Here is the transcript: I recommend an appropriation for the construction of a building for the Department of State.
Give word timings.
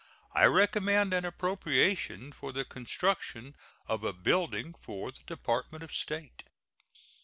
I 0.33 0.45
recommend 0.45 1.13
an 1.13 1.25
appropriation 1.25 2.31
for 2.31 2.51
the 2.51 2.65
construction 2.65 3.53
of 3.87 4.03
a 4.03 4.13
building 4.13 4.73
for 4.79 5.11
the 5.11 5.21
Department 5.27 5.83
of 5.83 5.93
State. 5.93 6.41